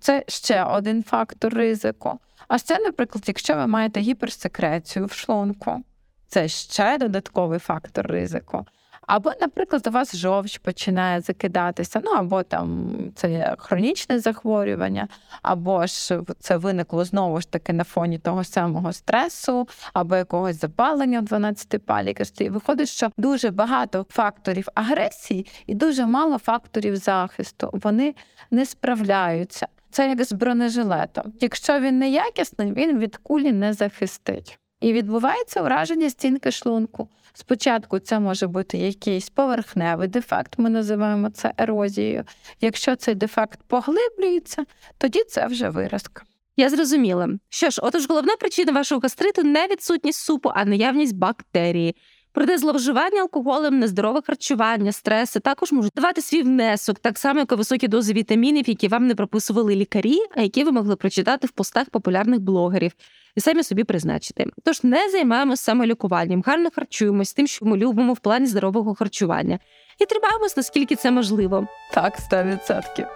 Це 0.00 0.24
ще 0.28 0.64
один 0.64 1.02
фактор 1.02 1.54
ризику. 1.54 2.18
А 2.48 2.58
ще, 2.58 2.78
наприклад, 2.78 3.24
якщо 3.26 3.54
ви 3.54 3.66
маєте 3.66 4.00
гіперсекрецію 4.00 5.06
в 5.06 5.12
шлунку, 5.12 5.84
це 6.28 6.48
ще 6.48 6.98
додатковий 6.98 7.58
фактор 7.58 8.06
ризику. 8.06 8.66
Або, 9.08 9.32
наприклад, 9.40 9.86
у 9.86 9.90
вас 9.90 10.16
жовч 10.16 10.58
починає 10.58 11.20
закидатися, 11.20 12.00
ну 12.04 12.10
або 12.10 12.42
там 12.42 12.90
це 13.14 13.54
хронічне 13.58 14.20
захворювання, 14.20 15.08
або 15.42 15.86
ж 15.86 16.20
це 16.38 16.56
виникло 16.56 17.04
знову 17.04 17.40
ж 17.40 17.50
таки 17.50 17.72
на 17.72 17.84
фоні 17.84 18.18
того 18.18 18.44
самого 18.44 18.92
стресу, 18.92 19.68
або 19.92 20.16
якогось 20.16 20.60
запалення 20.60 21.20
в 21.20 21.24
12 21.24 21.86
палі. 21.86 22.16
Виходить, 22.40 22.88
що 22.88 23.10
дуже 23.16 23.50
багато 23.50 24.06
факторів 24.10 24.68
агресії 24.74 25.46
і 25.66 25.74
дуже 25.74 26.06
мало 26.06 26.38
факторів 26.38 26.96
захисту. 26.96 27.70
Вони 27.72 28.14
не 28.50 28.66
справляються. 28.66 29.66
Це 29.90 30.08
як 30.08 30.24
з 30.24 30.32
бронежилетом. 30.32 31.32
Якщо 31.40 31.80
він 31.80 31.98
неякісний, 31.98 32.72
він 32.72 32.98
від 32.98 33.16
кулі 33.16 33.52
не 33.52 33.72
захистить. 33.72 34.58
І 34.80 34.92
відбувається 34.92 35.62
ураження 35.62 36.10
стінки 36.10 36.50
шлунку. 36.50 37.08
Спочатку 37.32 37.98
це 37.98 38.20
може 38.20 38.46
бути 38.46 38.78
якийсь 38.78 39.30
поверхневий 39.30 40.08
дефект, 40.08 40.58
ми 40.58 40.70
називаємо 40.70 41.30
це 41.30 41.52
ерозією. 41.58 42.24
Якщо 42.60 42.96
цей 42.96 43.14
дефект 43.14 43.60
поглиблюється, 43.66 44.64
тоді 44.98 45.24
це 45.24 45.46
вже 45.46 45.68
виразка. 45.68 46.22
Я 46.56 46.68
зрозуміла. 46.68 47.28
Що 47.48 47.70
ж, 47.70 47.80
отож, 47.82 48.08
головна 48.08 48.36
причина 48.36 48.72
вашого 48.72 49.00
гастриту 49.00 49.42
не 49.42 49.66
відсутність 49.66 50.20
супу, 50.20 50.50
а 50.54 50.64
наявність 50.64 51.16
бактерії. 51.16 51.96
Проте 52.38 52.58
зловживання 52.58 53.20
алкоголем, 53.20 53.78
нездорове 53.78 54.20
харчування, 54.26 54.92
стреси 54.92 55.40
також 55.40 55.72
можуть 55.72 55.92
давати 55.96 56.22
свій 56.22 56.42
внесок, 56.42 56.98
так 56.98 57.18
само, 57.18 57.40
як 57.40 57.52
і 57.52 57.54
високі 57.54 57.88
дози 57.88 58.12
вітамінів, 58.12 58.68
які 58.68 58.88
вам 58.88 59.06
не 59.06 59.14
прописували 59.14 59.74
лікарі, 59.74 60.18
а 60.36 60.40
які 60.40 60.64
ви 60.64 60.72
могли 60.72 60.96
прочитати 60.96 61.46
в 61.46 61.50
постах 61.50 61.90
популярних 61.90 62.40
блогерів 62.40 62.92
і 63.36 63.40
самі 63.40 63.62
собі 63.62 63.84
призначити. 63.84 64.46
Тож 64.64 64.84
не 64.84 65.10
займаємося 65.10 65.62
самолікуванням, 65.62 66.42
гарно 66.46 66.68
харчуємось 66.74 67.34
тим, 67.34 67.46
що 67.46 67.64
ми 67.64 67.76
любимо 67.76 68.12
в 68.12 68.18
плані 68.18 68.46
здорового 68.46 68.94
харчування, 68.94 69.58
і 69.98 70.06
тримаємось, 70.06 70.56
наскільки 70.56 70.94
це 70.94 71.10
можливо. 71.10 71.66
Так, 71.94 72.18
100%. 72.32 73.06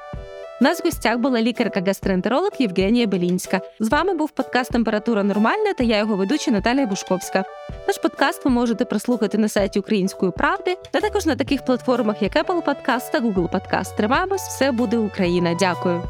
У 0.63 0.65
нас 0.65 0.81
в 0.81 0.85
гостях 0.85 1.19
була 1.19 1.41
лікарка-гастроентеролог 1.41 2.51
Євгенія 2.59 3.07
Белінська. 3.07 3.61
З 3.81 3.89
вами 3.89 4.15
був 4.15 4.31
подкаст 4.31 4.71
Температура 4.71 5.23
нормальна 5.23 5.75
та 5.75 5.85
я 5.85 5.99
його 5.99 6.17
ведуча 6.17 6.51
Наталія 6.51 6.87
Бушковська. 6.87 7.45
Наш 7.89 7.99
подкаст 7.99 8.45
ви 8.45 8.51
можете 8.51 8.85
прослухати 8.85 9.39
на 9.39 9.49
сайті 9.49 9.79
Української 9.79 10.33
правди, 10.33 10.77
та 10.91 11.01
також 11.01 11.27
на 11.27 11.37
таких 11.37 11.65
платформах, 11.65 12.23
як 12.23 12.37
Apple 12.37 12.63
Podcast 12.63 13.13
та 13.13 13.21
Google 13.21 13.51
Podcast. 13.51 13.97
Тримаємось, 13.97 14.43
все 14.43 14.73
буде 14.73 14.99
Україна. 14.99 15.55
Дякую. 15.55 16.03